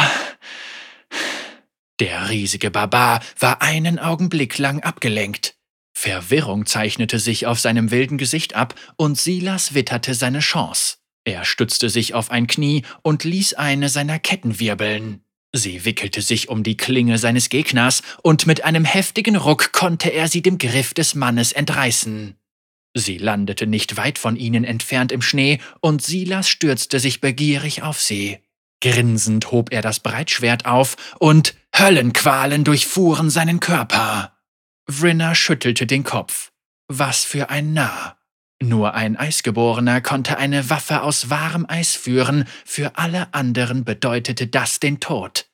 [2.00, 5.56] Der riesige Barbar war einen Augenblick lang abgelenkt.
[5.94, 10.98] Verwirrung zeichnete sich auf seinem wilden Gesicht ab und Silas witterte seine Chance.
[11.24, 15.24] Er stützte sich auf ein Knie und ließ eine seiner Ketten wirbeln.
[15.54, 20.28] Sie wickelte sich um die Klinge seines Gegners und mit einem heftigen Ruck konnte er
[20.28, 22.36] sie dem Griff des Mannes entreißen.
[22.94, 28.02] Sie landete nicht weit von ihnen entfernt im Schnee und Silas stürzte sich begierig auf
[28.02, 28.40] sie.
[28.82, 34.38] Grinsend hob er das Breitschwert auf und Höllenqualen durchfuhren seinen Körper.
[34.88, 36.52] Vrinna schüttelte den Kopf.
[36.88, 38.18] Was für ein Narr.
[38.62, 44.80] Nur ein Eisgeborener konnte eine Waffe aus wahrem Eis führen, für alle anderen bedeutete das
[44.80, 45.48] den Tod.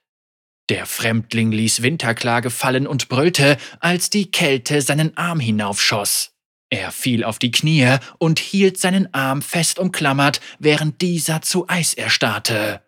[0.69, 6.33] Der Fremdling ließ Winterklage fallen und brüllte, als die Kälte seinen Arm hinaufschoss.
[6.69, 11.95] Er fiel auf die Knie und hielt seinen Arm fest umklammert, während dieser zu Eis
[11.95, 12.81] erstarrte.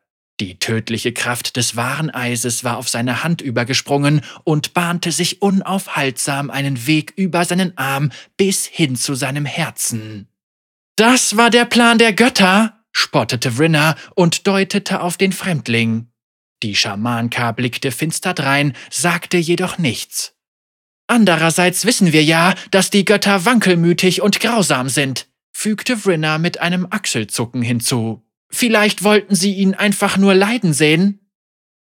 [0.43, 6.49] Die tödliche Kraft des wahren Eises war auf seine Hand übergesprungen und bahnte sich unaufhaltsam
[6.49, 10.27] einen Weg über seinen Arm bis hin zu seinem Herzen.
[10.97, 16.10] Das war der Plan der Götter, spottete Vrinna und deutete auf den Fremdling.
[16.62, 20.36] Die Schamanka blickte finster drein, sagte jedoch nichts.
[21.08, 26.86] Andererseits wissen wir ja, dass die Götter wankelmütig und grausam sind, fügte Vrinna mit einem
[26.89, 28.21] Achselzucken hinzu.
[28.54, 31.20] Vielleicht wollten sie ihn einfach nur leiden sehen?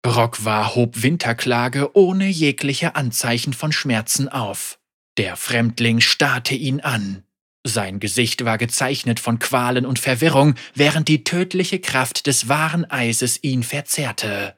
[0.01, 4.79] Brockwar hob Winterklage ohne jegliche Anzeichen von Schmerzen auf.
[5.17, 7.23] Der Fremdling starrte ihn an.
[7.63, 13.41] Sein Gesicht war gezeichnet von Qualen und Verwirrung, während die tödliche Kraft des wahren Eises
[13.43, 14.57] ihn verzehrte.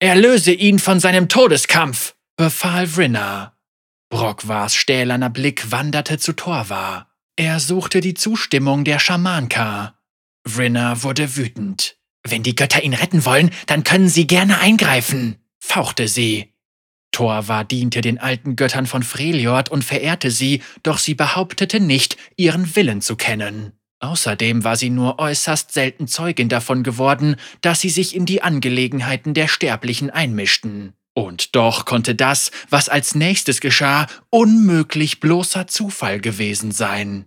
[0.00, 3.56] Erlöse ihn von seinem Todeskampf, befahl Vrinna.
[4.10, 7.14] Brockwars stählerner Blick wanderte zu Torvar.
[7.36, 9.95] Er suchte die Zustimmung der Schamanka.
[10.46, 11.96] Vrinna wurde wütend.
[12.22, 16.52] Wenn die Götter ihn retten wollen, dann können sie gerne eingreifen, fauchte sie.
[17.12, 22.76] Torvar diente den alten Göttern von Freljord und verehrte sie, doch sie behauptete nicht, ihren
[22.76, 23.72] Willen zu kennen.
[24.00, 29.34] Außerdem war sie nur äußerst selten Zeugin davon geworden, dass sie sich in die Angelegenheiten
[29.34, 30.92] der Sterblichen einmischten.
[31.14, 37.24] Und doch konnte das, was als nächstes geschah, unmöglich bloßer Zufall gewesen sein.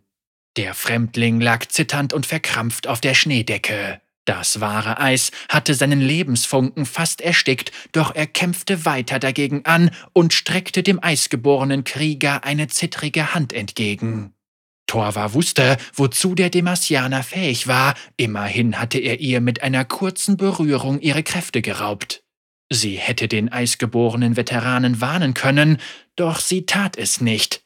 [0.57, 4.01] Der Fremdling lag zitternd und verkrampft auf der Schneedecke.
[4.25, 10.33] Das wahre Eis hatte seinen Lebensfunken fast erstickt, doch er kämpfte weiter dagegen an und
[10.33, 14.33] streckte dem eisgeborenen Krieger eine zittrige Hand entgegen.
[14.85, 20.99] Torva wusste, wozu der Demasianer fähig war, immerhin hatte er ihr mit einer kurzen Berührung
[20.99, 22.23] ihre Kräfte geraubt.
[22.71, 25.77] Sie hätte den eisgeborenen Veteranen warnen können,
[26.15, 27.63] doch sie tat es nicht.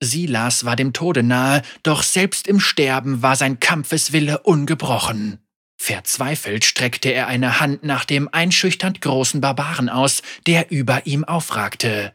[0.00, 5.38] Silas war dem Tode nahe, doch selbst im Sterben war sein Kampfeswille ungebrochen.
[5.78, 12.14] Verzweifelt streckte er eine Hand nach dem einschüchternd großen Barbaren aus, der über ihm aufragte.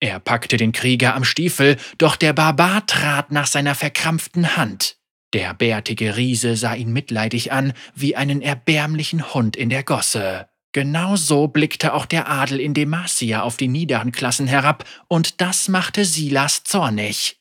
[0.00, 4.96] Er packte den Krieger am Stiefel, doch der Barbar trat nach seiner verkrampften Hand.
[5.32, 10.48] Der bärtige Riese sah ihn mitleidig an, wie einen erbärmlichen Hund in der Gosse.
[10.72, 16.04] Genauso blickte auch der Adel in Demacia auf die niederen Klassen herab, und das machte
[16.04, 17.38] Silas zornig.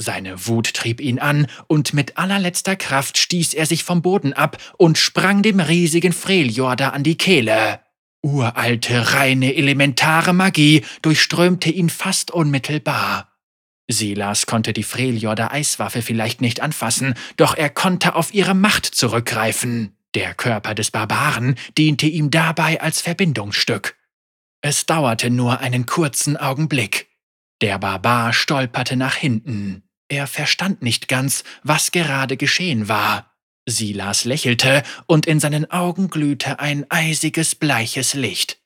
[0.00, 4.58] Seine Wut trieb ihn an, und mit allerletzter Kraft stieß er sich vom Boden ab
[4.76, 7.80] und sprang dem riesigen Freljorda an die Kehle.
[8.22, 13.32] Uralte, reine, elementare Magie durchströmte ihn fast unmittelbar.
[13.88, 19.97] Silas konnte die Freljorder Eiswaffe vielleicht nicht anfassen, doch er konnte auf ihre Macht zurückgreifen.
[20.14, 23.96] Der Körper des Barbaren diente ihm dabei als Verbindungsstück.
[24.60, 27.08] Es dauerte nur einen kurzen Augenblick.
[27.60, 29.82] Der Barbar stolperte nach hinten.
[30.08, 33.34] Er verstand nicht ganz, was gerade geschehen war.
[33.66, 38.58] Silas lächelte, und in seinen Augen glühte ein eisiges, bleiches Licht.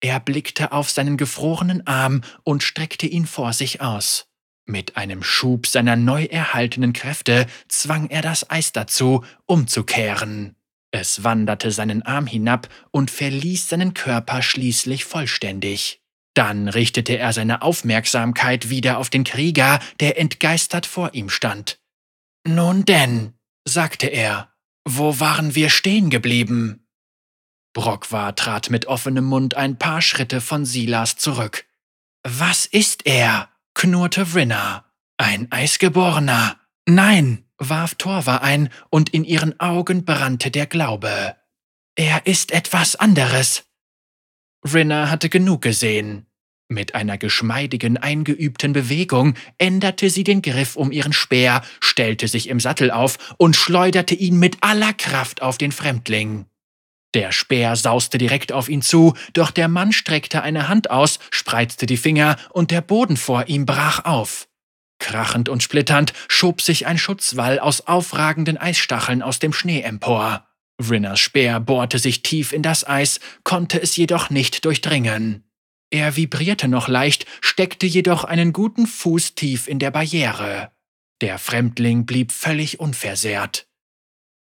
[0.00, 4.26] Er blickte auf seinen gefrorenen Arm und streckte ihn vor sich aus.
[4.66, 10.56] Mit einem Schub seiner neu erhaltenen Kräfte zwang er das Eis dazu, umzukehren.
[10.94, 16.00] Es wanderte seinen Arm hinab und verließ seinen Körper schließlich vollständig.
[16.34, 21.80] Dann richtete er seine Aufmerksamkeit wieder auf den Krieger, der entgeistert vor ihm stand.
[22.46, 24.52] Nun denn, sagte er.
[24.84, 26.86] Wo waren wir stehen geblieben?
[27.72, 31.64] Brockwar trat mit offenem Mund ein paar Schritte von Silas zurück.
[32.22, 33.48] Was ist er?
[33.74, 34.84] knurrte Vrinna.
[35.16, 36.60] Ein Eisgeborener.
[36.86, 41.36] Nein, warf Torva ein, und in ihren Augen brannte der Glaube.
[41.96, 43.64] Er ist etwas anderes.
[44.62, 46.26] Vrinna hatte genug gesehen.
[46.68, 52.58] Mit einer geschmeidigen, eingeübten Bewegung änderte sie den Griff um ihren Speer, stellte sich im
[52.58, 56.46] Sattel auf und schleuderte ihn mit aller Kraft auf den Fremdling.
[57.12, 61.86] Der Speer sauste direkt auf ihn zu, doch der Mann streckte eine Hand aus, spreizte
[61.86, 64.48] die Finger und der Boden vor ihm brach auf.
[65.04, 70.46] Krachend und splitternd schob sich ein Schutzwall aus aufragenden Eisstacheln aus dem Schnee empor.
[70.80, 75.44] Rinners Speer bohrte sich tief in das Eis, konnte es jedoch nicht durchdringen.
[75.90, 80.70] Er vibrierte noch leicht, steckte jedoch einen guten Fuß tief in der Barriere.
[81.20, 83.66] Der Fremdling blieb völlig unversehrt.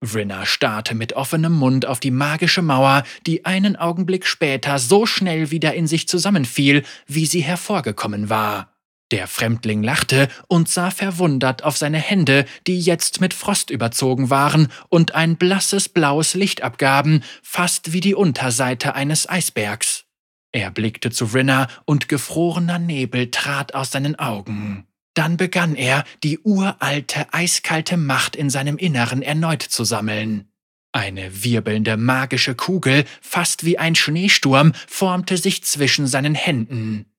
[0.04, 5.50] Vrinna starrte mit offenem Mund auf die magische Mauer, die einen Augenblick später so schnell
[5.50, 8.76] wieder in sich zusammenfiel, wie sie hervorgekommen war.
[9.10, 14.68] Der Fremdling lachte und sah verwundert auf seine Hände, die jetzt mit Frost überzogen waren
[14.88, 20.04] und ein blasses blaues Licht abgaben, fast wie die Unterseite eines Eisbergs.
[20.52, 24.86] Er blickte zu Rinna und gefrorener Nebel trat aus seinen Augen.
[25.14, 30.48] Dann begann er, die uralte, eiskalte Macht in seinem Inneren erneut zu sammeln.
[30.92, 37.09] Eine wirbelnde magische Kugel, fast wie ein Schneesturm, formte sich zwischen seinen Händen.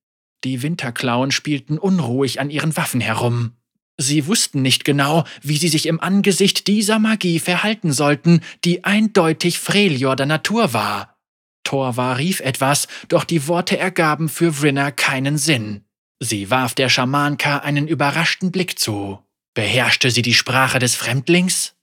[0.44, 3.54] Die Winterklauen spielten unruhig an ihren Waffen herum.
[3.98, 9.60] Sie wussten nicht genau, wie sie sich im Angesicht dieser Magie verhalten sollten, die eindeutig
[9.60, 11.20] Freljor der Natur war.
[11.64, 15.86] Torva rief etwas, doch die Worte ergaben für Vrinna keinen Sinn.
[16.20, 19.20] Sie warf der Schamanka einen überraschten Blick zu.
[19.54, 21.76] Beherrschte sie die Sprache des Fremdlings?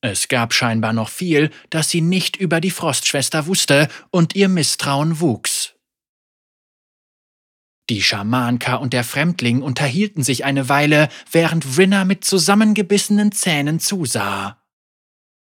[0.00, 5.20] Es gab scheinbar noch viel, das sie nicht über die Frostschwester wusste, und ihr Misstrauen
[5.20, 5.55] wuchs.
[7.88, 14.60] Die Schamanka und der Fremdling unterhielten sich eine Weile, während Rinna mit zusammengebissenen Zähnen zusah.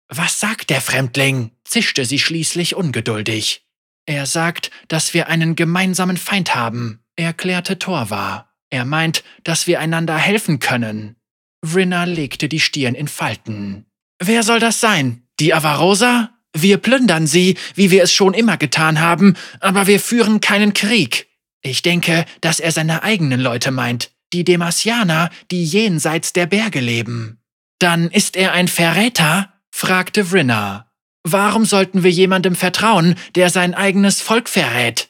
[0.10, 1.52] Was sagt der Fremdling?
[1.64, 3.66] zischte sie schließlich ungeduldig.
[4.06, 8.50] Er sagt, dass wir einen gemeinsamen Feind haben, erklärte Torva.
[8.70, 11.16] Er meint, dass wir einander helfen können.
[11.64, 13.86] Rinna legte die Stirn in Falten.
[14.20, 15.24] Wer soll das sein?
[15.40, 16.32] Die Avarosa?
[16.54, 21.28] Wir plündern sie, wie wir es schon immer getan haben, aber wir führen keinen Krieg.
[21.68, 27.42] Ich denke, dass er seine eigenen Leute meint, die Demasianer, die jenseits der Berge leben.
[27.78, 29.54] Dann ist er ein Verräter?
[29.70, 30.90] fragte Vrinna.
[31.24, 35.10] Warum sollten wir jemandem vertrauen, der sein eigenes Volk verrät?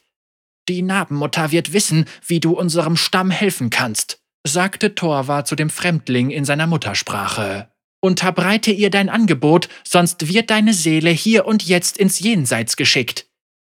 [0.68, 6.30] Die Nabenmutter wird wissen, wie du unserem Stamm helfen kannst, sagte Torva zu dem Fremdling
[6.30, 7.68] in seiner Muttersprache.
[8.00, 13.27] Unterbreite ihr dein Angebot, sonst wird deine Seele hier und jetzt ins Jenseits geschickt.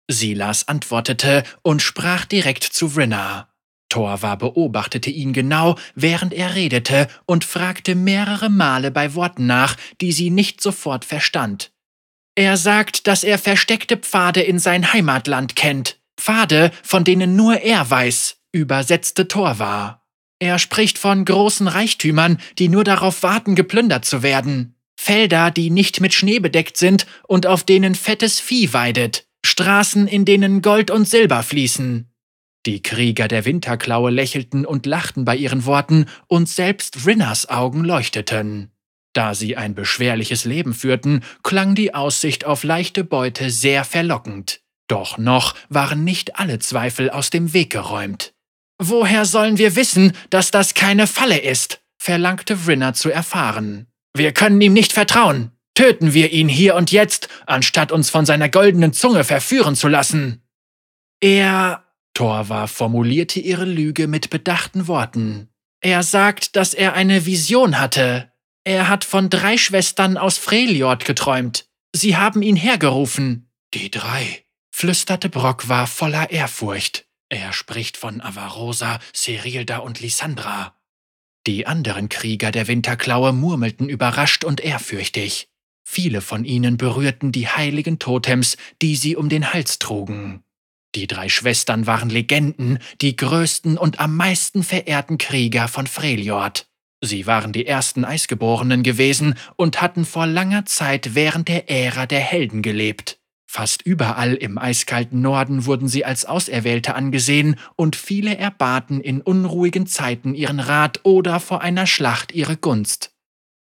[0.07, 3.49] Silas antwortete und sprach direkt zu Vrinna.
[3.89, 10.11] Torva beobachtete ihn genau, während er redete, und fragte mehrere Male bei Worten nach, die
[10.11, 11.71] sie nicht sofort verstand.
[12.35, 15.97] Er sagt, dass er versteckte Pfade in sein Heimatland kennt.
[16.17, 20.01] Pfade, von denen nur er weiß, übersetzte Torva.
[20.39, 24.75] Er spricht von großen Reichtümern, die nur darauf warten, geplündert zu werden.
[24.97, 29.27] Felder, die nicht mit Schnee bedeckt sind und auf denen fettes Vieh weidet.
[29.57, 32.11] Straßen, in denen Gold und Silber fließen.
[32.65, 38.73] Die Krieger der Winterklaue lächelten und lachten bei ihren Worten, und selbst Rinners Augen leuchteten.
[39.13, 44.59] Da sie ein beschwerliches Leben führten, klang die Aussicht auf leichte Beute sehr verlockend.
[44.89, 48.33] Doch noch waren nicht alle Zweifel aus dem Weg geräumt.
[48.77, 51.79] Woher sollen wir wissen, dass das keine Falle ist?
[51.97, 53.87] verlangte Vrinner zu erfahren.
[54.13, 55.54] Wir können ihm nicht vertrauen.
[55.75, 60.41] Töten wir ihn hier und jetzt, anstatt uns von seiner goldenen Zunge verführen zu lassen.
[61.19, 61.83] Er.
[62.13, 65.49] Torva formulierte ihre Lüge mit bedachten Worten.
[65.81, 68.31] Er sagt, dass er eine Vision hatte.
[68.63, 71.67] Er hat von drei Schwestern aus Freljord geträumt.
[71.93, 73.51] Sie haben ihn hergerufen.
[73.73, 77.05] Die drei, flüsterte Brockwar voller Ehrfurcht.
[77.27, 80.75] Er spricht von Avarosa, Serilda und Lysandra.
[81.47, 85.49] Die anderen Krieger der Winterklaue murmelten überrascht und ehrfürchtig.
[85.87, 90.43] Viele von ihnen berührten die heiligen Totems, die sie um den Hals trugen.
[90.95, 96.67] Die drei Schwestern waren Legenden, die größten und am meisten verehrten Krieger von Freljord.
[97.01, 102.21] Sie waren die ersten Eisgeborenen gewesen und hatten vor langer Zeit während der Ära der
[102.21, 103.19] Helden gelebt.
[103.45, 109.85] Fast überall im eiskalten Norden wurden sie als Auserwählte angesehen und viele erbaten in unruhigen
[109.85, 113.14] Zeiten ihren Rat oder vor einer Schlacht ihre Gunst.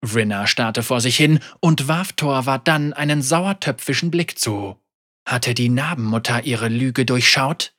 [0.06, 4.80] Vrinna starrte vor sich hin und warf Torva dann einen sauertöpfischen Blick zu.
[5.26, 7.74] Hatte die Nabenmutter ihre Lüge durchschaut?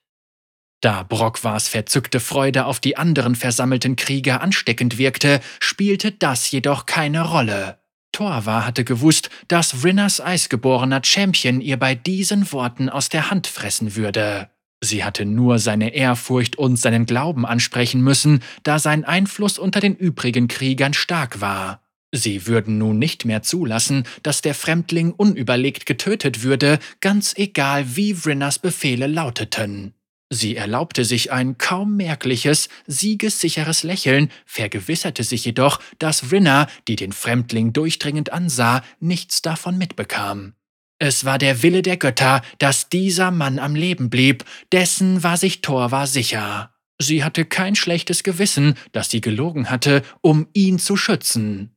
[0.81, 7.21] Da Brockwars verzückte Freude auf die anderen versammelten Krieger ansteckend wirkte, spielte das jedoch keine
[7.21, 7.79] Rolle.
[8.11, 13.95] Torva hatte gewusst, dass Vrinnas eisgeborener Champion ihr bei diesen Worten aus der Hand fressen
[13.95, 14.49] würde.
[14.81, 19.95] Sie hatte nur seine Ehrfurcht und seinen Glauben ansprechen müssen, da sein Einfluss unter den
[19.95, 21.81] übrigen Kriegern stark war.
[22.11, 28.13] Sie würden nun nicht mehr zulassen, dass der Fremdling unüberlegt getötet würde, ganz egal wie
[28.13, 29.93] Vrinners Befehle lauteten.
[30.29, 37.13] Sie erlaubte sich ein kaum merkliches, siegessicheres Lächeln, vergewisserte sich jedoch, dass Rinna, die den
[37.13, 40.53] Fremdling durchdringend ansah, nichts davon mitbekam.
[40.99, 45.61] Es war der Wille der Götter, dass dieser Mann am Leben blieb, dessen war sich
[45.61, 46.73] Thorwa sicher.
[46.99, 51.76] Sie hatte kein schlechtes Gewissen, dass sie gelogen hatte, um ihn zu schützen.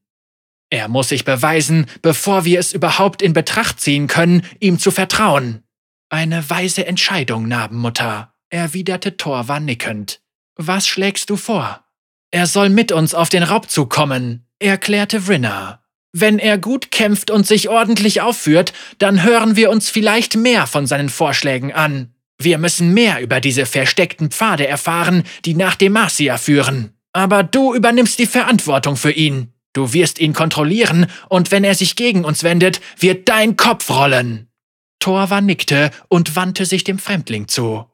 [0.70, 5.64] Er muss sich beweisen, bevor wir es überhaupt in Betracht ziehen können, ihm zu vertrauen.
[6.08, 10.20] Eine weise Entscheidung, Nabenmutter, erwiderte Thorwa nickend.
[10.56, 11.84] Was schlägst du vor?
[12.30, 15.82] Er soll mit uns auf den Raubzug kommen, erklärte Vrinna.
[16.12, 20.86] Wenn er gut kämpft und sich ordentlich aufführt, dann hören wir uns vielleicht mehr von
[20.86, 22.14] seinen Vorschlägen an.
[22.38, 26.96] Wir müssen mehr über diese versteckten Pfade erfahren, die nach Demacia führen.
[27.12, 29.52] Aber du übernimmst die Verantwortung für ihn.
[29.72, 34.48] Du wirst ihn kontrollieren, und wenn er sich gegen uns wendet, wird dein Kopf rollen.
[34.98, 37.86] Torva nickte und wandte sich dem Fremdling zu.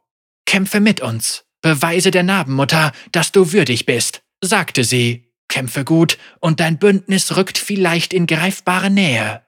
[0.47, 1.45] Kämpfe mit uns.
[1.63, 5.33] Beweise der Narbenmutter, dass du würdig bist, sagte sie.
[5.49, 9.47] Kämpfe gut, und dein Bündnis rückt vielleicht in greifbare Nähe.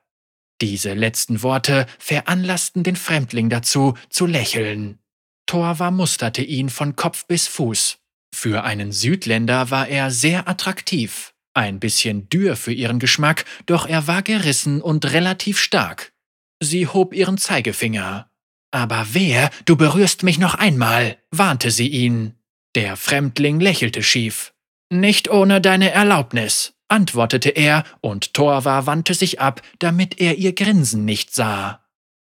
[0.61, 4.99] Diese letzten Worte veranlassten den Fremdling dazu, zu lächeln.
[5.47, 7.99] Torva musterte ihn von Kopf bis Fuß.
[8.35, 11.35] Für einen Südländer war er sehr attraktiv.
[11.55, 16.12] Ein bisschen dürr für ihren Geschmack, doch er war gerissen und relativ stark.
[16.61, 18.30] Sie hob ihren Zeigefinger.
[18.70, 22.34] Aber wer, du berührst mich noch einmal, warnte sie ihn.
[22.74, 24.53] Der Fremdling lächelte schief.
[24.90, 31.05] Nicht ohne deine Erlaubnis, antwortete er, und Torva wandte sich ab, damit er ihr Grinsen
[31.05, 31.84] nicht sah.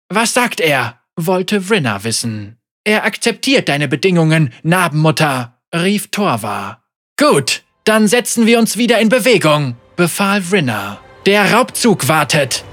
[0.09, 0.99] Was sagt er?
[1.16, 2.57] wollte Vrinna wissen.
[2.84, 6.84] Er akzeptiert deine Bedingungen, Narbenmutter, rief Torva.
[7.18, 10.99] Gut, dann setzen wir uns wieder in Bewegung, befahl Vrinna.
[11.25, 12.63] Der Raubzug wartet.